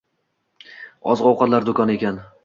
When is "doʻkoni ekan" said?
1.67-2.19